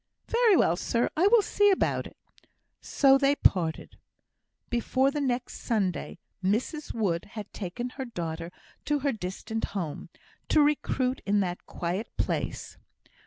"Very 0.29 0.57
well, 0.57 0.75
sir; 0.75 1.11
I 1.15 1.27
will 1.27 1.43
see 1.43 1.69
about 1.69 2.07
it." 2.07 2.17
So 2.81 3.19
they 3.19 3.35
parted. 3.35 3.99
Before 4.71 5.11
the 5.11 5.21
next 5.21 5.59
Sunday, 5.59 6.17
Mrs 6.43 6.91
Wood 6.91 7.25
had 7.33 7.53
taken 7.53 7.89
her 7.91 8.05
daughter 8.05 8.51
to 8.85 8.97
her 9.05 9.11
distant 9.11 9.63
home, 9.77 10.09
to 10.49 10.63
recruit 10.63 11.21
in 11.27 11.39
that 11.41 11.67
quiet 11.67 12.07
place. 12.17 12.79